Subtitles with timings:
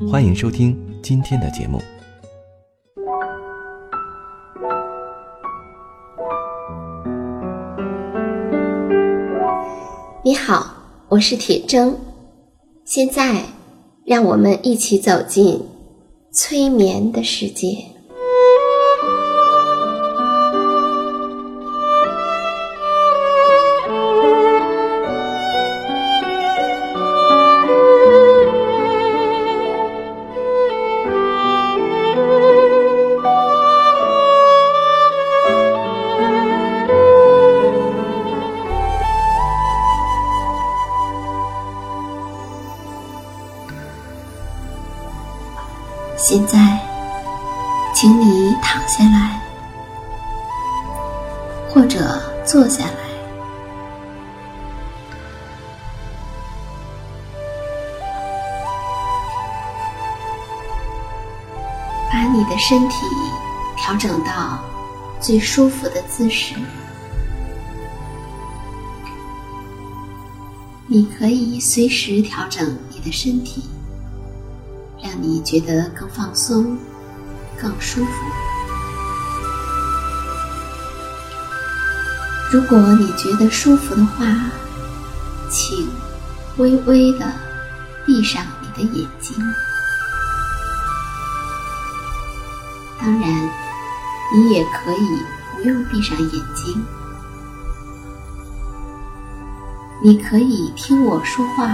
[0.00, 1.80] 欢迎收听今天的节目。
[10.24, 10.74] 你好，
[11.08, 11.94] 我是铁铮。
[12.84, 13.44] 现在，
[14.04, 15.62] 让我们一起走进
[16.32, 17.93] 催眠的世界。
[46.16, 46.80] 现在，
[47.94, 49.40] 请你躺下来，
[51.68, 52.92] 或者坐下来，
[62.10, 62.96] 把你的身体
[63.76, 64.58] 调整到
[65.20, 66.54] 最舒服的姿势。
[70.86, 73.64] 你可以随时调整你的身体。
[75.14, 76.76] 让你觉得更放松、
[77.56, 78.10] 更舒服。
[82.50, 84.24] 如果你觉得舒服的话，
[85.48, 85.88] 请
[86.56, 87.32] 微微的
[88.04, 89.36] 闭上你的眼睛。
[93.00, 93.30] 当然，
[94.34, 95.18] 你也可以
[95.52, 96.84] 不用闭上眼睛，
[100.02, 101.70] 你可以听我说话。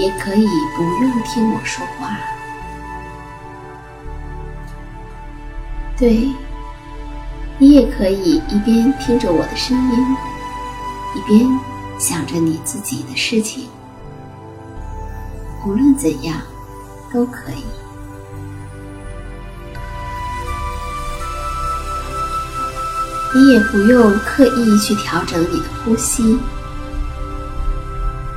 [0.00, 2.16] 也可以不用听我说话。
[5.98, 6.32] 对，
[7.58, 10.16] 你也可以一边听着我的声音，
[11.14, 11.46] 一边
[11.98, 13.68] 想着你自己的事情。
[15.66, 16.40] 无论怎样，
[17.12, 17.62] 都可以。
[23.34, 26.40] 你也不用刻意去调整你的呼吸，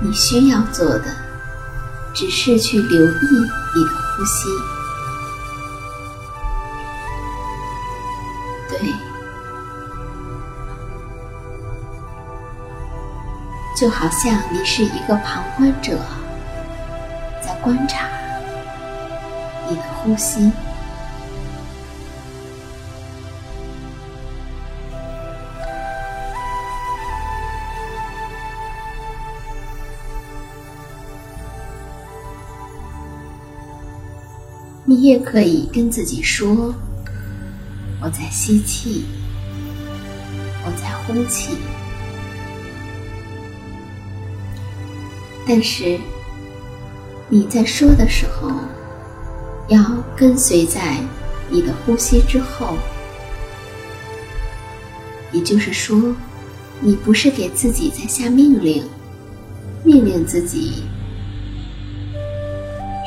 [0.00, 1.29] 你需要做的。
[2.12, 3.28] 只是去留意
[3.74, 4.48] 你的呼吸，
[8.68, 8.92] 对，
[13.76, 15.98] 就好像你是一个旁观者，
[17.40, 18.06] 在观察
[19.68, 20.52] 你的呼吸。
[34.90, 36.74] 你也可以跟自己说
[38.02, 39.04] ：“我在吸气，
[40.64, 41.56] 我在呼气。”
[45.46, 45.96] 但是
[47.28, 48.50] 你在说的时候，
[49.68, 49.80] 要
[50.16, 50.96] 跟随在
[51.48, 52.76] 你的呼吸之后。
[55.30, 56.16] 也就是说，
[56.80, 58.82] 你不是给自己在下命令，
[59.84, 60.82] 命令自己。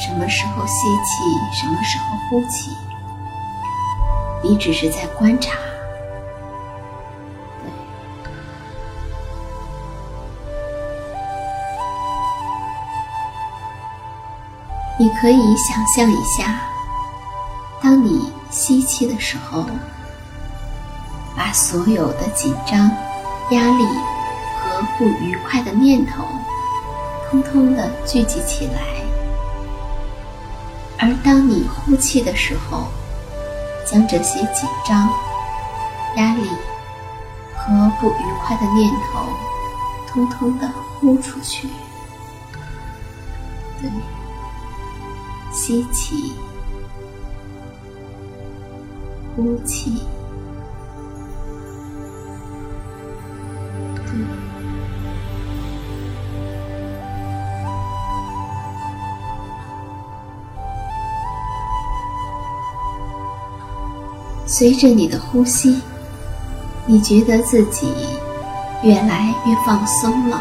[0.00, 1.22] 什么时候吸气，
[1.52, 2.74] 什么时候呼气，
[4.42, 5.58] 你只是在观察。
[7.62, 7.70] 对，
[14.98, 16.60] 你可以想象一下，
[17.82, 19.66] 当你吸气的时候，
[21.36, 22.90] 把所有的紧张、
[23.50, 23.84] 压力
[24.58, 26.24] 和不愉快的念头，
[27.30, 28.99] 通通的聚集起来。
[31.10, 32.86] 而当你呼气的时候，
[33.84, 35.10] 将这些紧张、
[36.16, 36.48] 压力
[37.56, 39.26] 和不愉快的念头，
[40.06, 40.70] 通通的
[41.00, 41.68] 呼出去。
[43.82, 43.90] 对，
[45.50, 46.34] 吸气，
[49.34, 50.04] 呼气。
[64.60, 65.80] 随着你的呼吸，
[66.84, 67.90] 你觉得自己
[68.82, 70.38] 越来越放松了，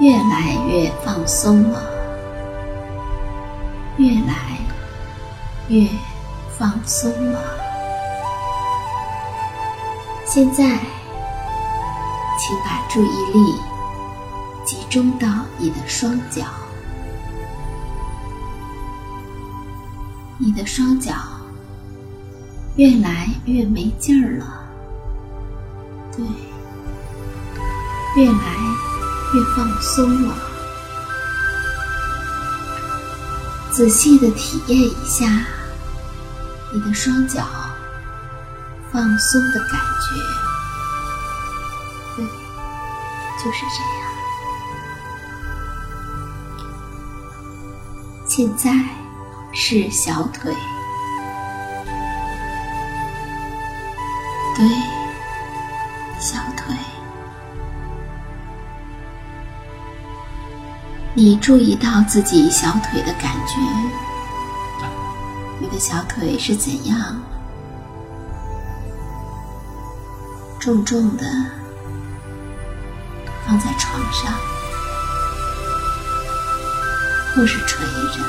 [0.00, 1.84] 越来越放松了，
[3.98, 4.56] 越来
[5.68, 5.86] 越
[6.56, 7.38] 放松了。
[10.24, 10.64] 现在，
[12.38, 13.54] 请把注意力
[14.64, 15.28] 集中到
[15.58, 16.46] 你的双脚，
[20.38, 21.12] 你的双脚
[22.76, 24.64] 越来越没劲儿了，
[26.16, 26.24] 对，
[28.16, 28.56] 越来
[29.34, 30.34] 越放松了。
[33.70, 35.44] 仔细的体验一下
[36.72, 37.46] 你的双脚。
[38.92, 40.06] 放松的感觉，
[42.14, 42.24] 对，
[43.42, 44.04] 就是这样。
[48.26, 48.70] 现在
[49.54, 50.54] 是小腿，
[54.62, 54.68] 对，
[56.20, 56.72] 小腿。
[61.14, 63.58] 你注意到自己小腿的感觉，
[65.58, 66.96] 你的小腿是怎样？
[70.60, 71.24] 重重的
[73.44, 74.32] 放在床上，
[77.34, 78.20] 或是垂着，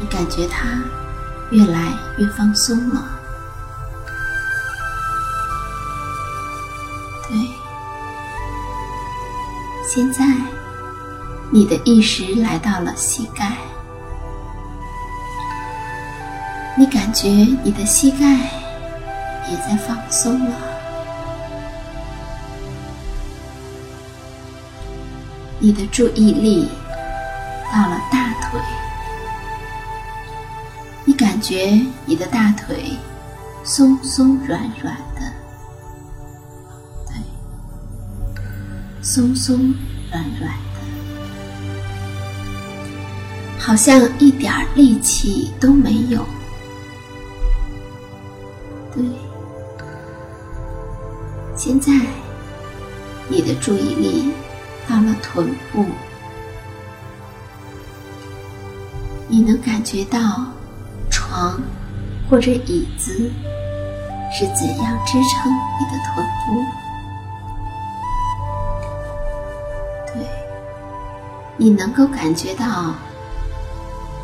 [0.00, 0.82] 你感觉它
[1.50, 3.19] 越来越放松了。
[9.92, 10.24] 现在
[11.50, 13.56] 你的意识来到了膝盖，
[16.78, 18.60] 你感觉你的膝盖。
[19.50, 20.56] 也在放松了。
[25.58, 26.68] 你的注意力
[27.72, 28.60] 到了大腿，
[31.04, 32.92] 你感觉你的大腿
[33.64, 35.20] 松松软软的，
[39.12, 39.74] 松松
[40.12, 40.80] 软软的，
[43.58, 46.24] 好像一点力气都没有，
[48.94, 49.02] 对。
[51.56, 51.92] 现在，
[53.28, 54.30] 你的注意力
[54.88, 55.84] 到了臀部，
[59.26, 60.20] 你能感觉到
[61.10, 61.60] 床
[62.30, 63.28] 或者椅子
[64.32, 66.64] 是怎样支撑你的臀部？
[71.60, 72.94] 你能够感觉到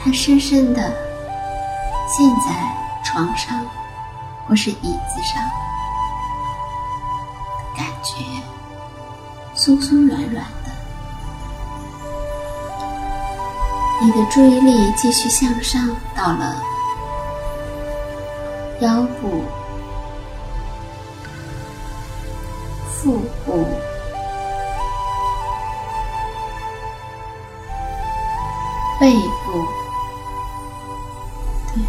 [0.00, 0.80] 它深深的
[2.06, 2.54] 陷在
[3.04, 3.60] 床上
[4.46, 5.42] 或是椅子上。
[7.76, 8.24] 感觉
[9.52, 10.70] 松松软软的，
[14.00, 16.62] 你的注意力继续向上，到了
[18.80, 19.42] 腰部、
[22.92, 23.66] 腹部、
[29.04, 29.12] 背
[29.44, 29.66] 部，
[31.74, 31.82] 对，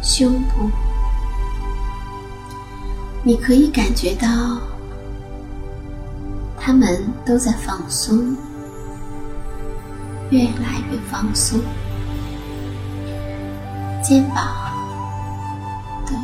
[0.00, 0.70] 胸部。
[3.24, 4.28] 你可以感觉到，
[6.56, 8.36] 他们都在放松，
[10.30, 11.60] 越来越放松。
[14.04, 14.46] 肩膀，
[16.06, 16.16] 对，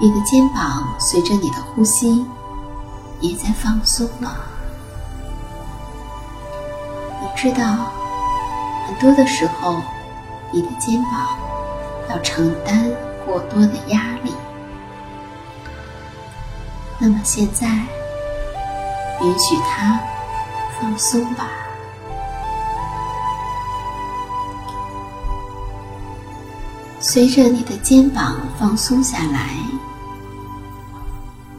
[0.00, 2.26] 你的肩膀随着你的呼吸
[3.20, 4.53] 也在放松了。
[7.44, 7.92] 知道，
[8.86, 9.82] 很多的时候，
[10.50, 11.36] 你的肩膀
[12.08, 12.90] 要承担
[13.26, 14.32] 过多的压力。
[16.98, 17.66] 那么现在，
[19.20, 20.00] 允许它
[20.80, 21.50] 放松吧。
[26.98, 29.50] 随着你的肩膀放松下来，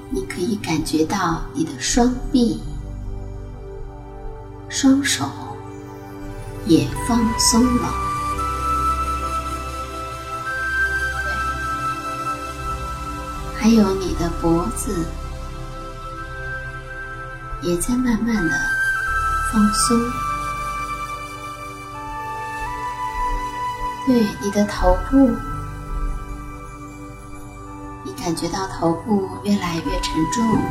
[0.09, 2.59] 你可以感觉到你的双臂、
[4.67, 5.29] 双手
[6.65, 7.93] 也放松了，
[13.57, 15.05] 还有你的脖子。
[17.61, 18.53] 也在慢慢的
[19.51, 19.97] 放松，
[24.05, 25.35] 对你的头部，
[28.03, 30.61] 你感觉到头部越来越沉重，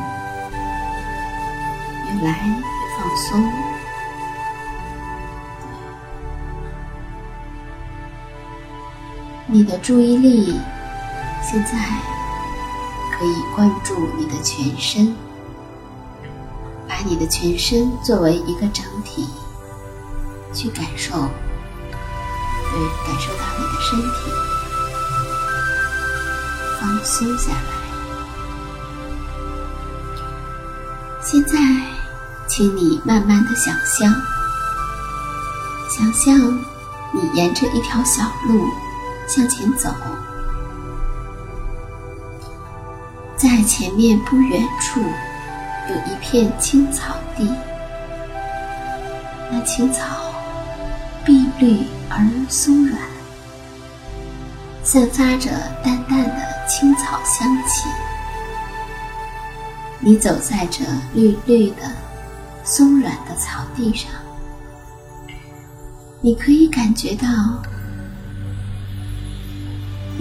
[2.07, 2.63] 越来越
[2.97, 3.74] 放松。
[9.55, 10.59] 你的注意力
[11.41, 11.79] 现在
[13.17, 15.15] 可以关注你的全身。
[16.89, 19.29] 把你的全身作为一个整体，
[20.53, 24.33] 去感受，对，感受到你的身体
[26.81, 27.57] 放松下来。
[31.23, 31.57] 现在，
[32.49, 34.13] 请你慢慢的想象，
[35.89, 36.37] 想象
[37.13, 38.67] 你沿着一条小路
[39.27, 39.93] 向前走，
[43.37, 47.51] 在前面不远处有一片青草地，
[49.51, 50.33] 那青草
[51.25, 53.01] 碧绿而松软，
[54.83, 55.51] 散发着
[55.83, 57.89] 淡淡的青草香气。
[59.99, 61.91] 你走在这绿绿的、
[62.63, 64.11] 松软的草地上，
[66.21, 67.27] 你可以感觉到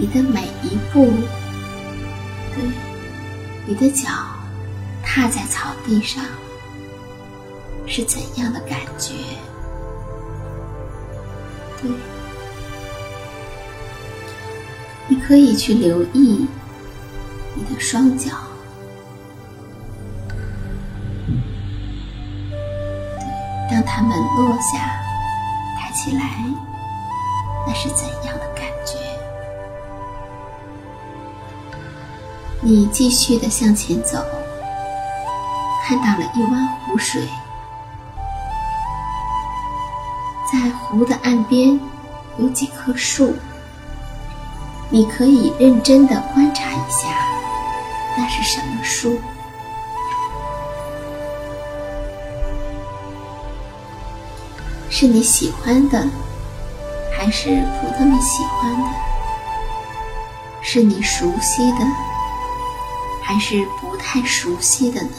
[0.04, 1.10] 你的每一步，
[2.54, 2.62] 对，
[3.64, 4.06] 你的脚
[5.02, 6.22] 踏在草地上
[7.86, 9.14] 是怎样的感觉？
[11.80, 11.90] 对，
[15.08, 16.46] 你可以去留意
[17.54, 18.28] 你的双脚。
[23.72, 25.00] 让他们落下，
[25.80, 26.44] 抬起来，
[27.66, 28.53] 那是怎样的
[32.66, 34.24] 你继续的向前走，
[35.86, 37.28] 看到了一湾湖水，
[40.50, 41.78] 在湖的岸边
[42.38, 43.36] 有几棵树，
[44.88, 47.06] 你可以认真的观察一下，
[48.16, 49.20] 那是什么树？
[54.88, 56.08] 是你喜欢的，
[57.14, 58.88] 还是普通们喜欢的？
[60.62, 61.78] 是你熟悉的，
[63.24, 65.16] 还是不太熟悉的呢？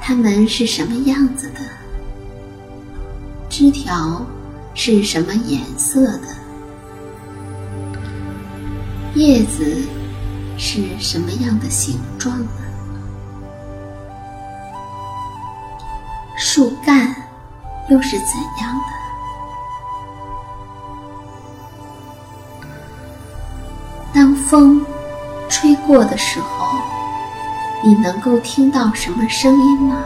[0.00, 1.60] 它们是什么样子的？
[3.50, 4.24] 枝条
[4.74, 6.28] 是什么颜色的？
[9.14, 9.82] 叶子
[10.56, 12.48] 是什么样的形状呢？
[16.36, 17.14] 树干
[17.90, 18.26] 又是怎
[18.60, 18.93] 样的？
[24.48, 24.84] 风
[25.48, 26.78] 吹过的时候，
[27.82, 30.04] 你能够听到什么声音吗？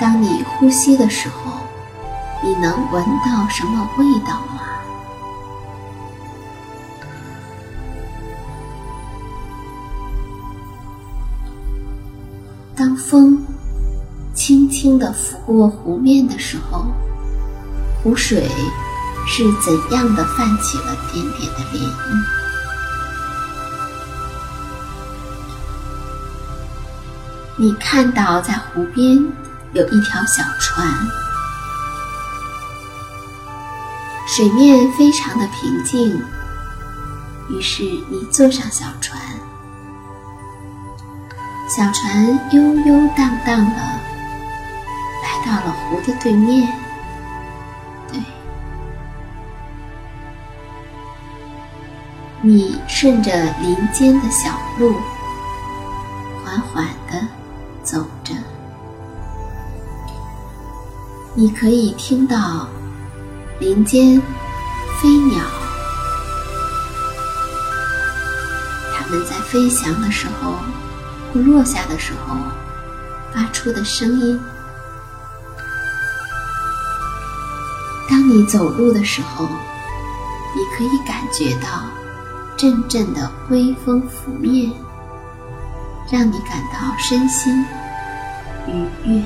[0.00, 1.52] 当你呼吸的时候，
[2.42, 4.62] 你能闻到什么味道吗？
[12.76, 13.44] 当风
[14.48, 16.86] 轻轻地拂过湖面的时候，
[18.02, 18.48] 湖水
[19.26, 22.24] 是怎样的泛起了点点的涟漪？
[27.58, 29.22] 你看到在湖边
[29.74, 30.88] 有一条小船，
[34.26, 36.18] 水面非常的平静，
[37.50, 39.20] 于是你坐上小船。
[41.68, 44.07] 小船悠悠荡荡的
[45.46, 46.68] 到了湖的对面，
[48.12, 48.20] 对，
[52.42, 54.94] 你顺着林间的小路
[56.44, 57.26] 缓缓的
[57.82, 58.34] 走着，
[61.34, 62.68] 你可以听到
[63.58, 64.20] 林间
[65.00, 65.40] 飞鸟，
[68.94, 70.54] 它们在飞翔的时候。
[71.30, 72.34] 或落下的时候
[73.34, 74.40] 发出的声音。
[78.28, 79.46] 你走路的时候，
[80.54, 81.80] 你可以感觉到
[82.58, 84.70] 阵阵的微风拂面，
[86.12, 87.64] 让你感到身心
[88.66, 89.22] 愉悦。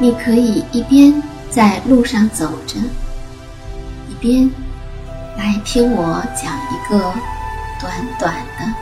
[0.00, 2.80] 你可以一边在路上走着，
[4.08, 4.50] 一边
[5.38, 7.14] 来听我讲一个。
[7.80, 8.74] 短短的，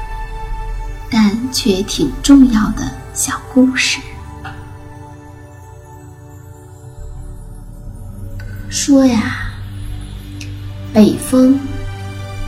[1.10, 2.82] 但却挺重要的
[3.14, 3.98] 小故事。
[8.82, 9.52] 说呀，
[10.90, 11.60] 北风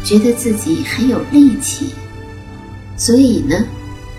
[0.03, 1.91] 觉得自己很有力气，
[2.97, 3.55] 所以呢，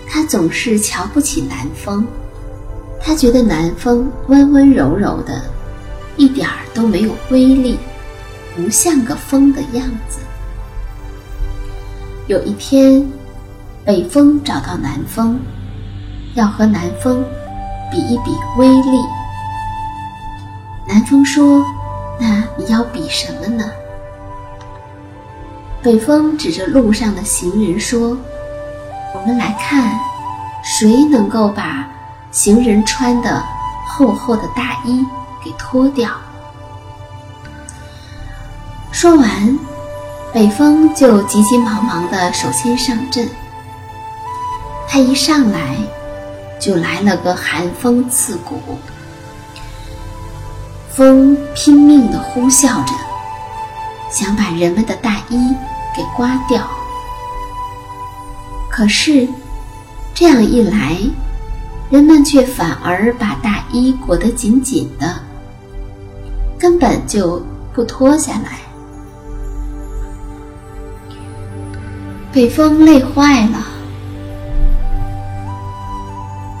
[0.08, 2.06] 他总是瞧不起南风。
[3.00, 5.42] 他觉得南风温温柔柔的，
[6.16, 7.76] 一点儿都没有威力，
[8.54, 10.20] 不像个风的样子。
[12.28, 13.04] 有一天，
[13.84, 15.36] 北风找到南风，
[16.36, 17.24] 要和南风
[17.90, 18.98] 比一比威力。
[20.86, 21.64] 南风说
[22.18, 23.70] ：“那你要比什么呢？”
[25.82, 28.16] 北风指着路上的行人说
[29.14, 29.98] ：“我们来看，
[30.62, 31.86] 谁能够把
[32.30, 33.44] 行人穿的
[33.86, 35.04] 厚厚的大衣
[35.44, 36.10] 给脱掉。
[38.90, 39.58] 说完，
[40.32, 43.28] 北风就急急忙忙的首先上阵。
[44.88, 45.76] 他一上来，
[46.58, 48.58] 就来了个寒风刺骨，
[50.96, 52.94] 风拼命的呼啸着，
[54.12, 55.52] 想把人们的大衣
[55.96, 56.62] 给刮掉。
[58.70, 59.28] 可是，
[60.14, 60.96] 这样一来，
[61.90, 65.16] 人们却反而把大衣裹得紧紧的，
[66.56, 68.60] 根本就不脱下来。
[72.32, 73.66] 北风累坏了。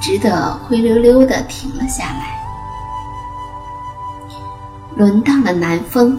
[0.00, 2.43] 只得灰溜溜的停了下来。
[4.96, 6.18] 轮到了南风，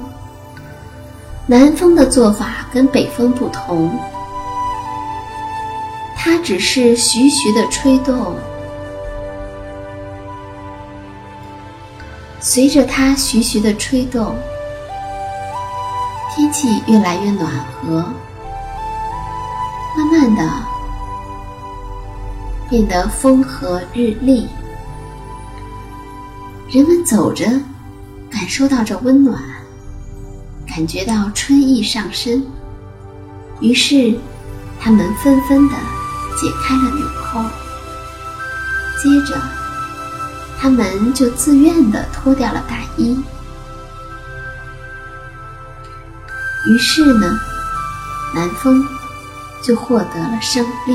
[1.48, 3.98] 南风的做法跟北风不同，
[6.15, 8.36] 它只是徐徐的吹动，
[12.39, 14.36] 随着它徐徐的吹动，
[16.36, 17.50] 天气越来越暖
[17.82, 18.03] 和，
[19.96, 20.44] 慢慢的。
[22.67, 24.50] 变得风和日丽，
[26.67, 27.46] 人们走着，
[28.36, 29.42] 感受到这温暖，
[30.68, 32.46] 感觉到春意上升，
[33.62, 34.13] 于是
[34.77, 35.75] 他们纷纷的
[36.36, 37.42] 解开了纽扣，
[39.01, 39.42] 接着
[40.60, 43.18] 他们就自愿的脱掉了大衣，
[46.68, 47.39] 于是呢，
[48.36, 48.86] 南风
[49.63, 50.94] 就获得了胜利。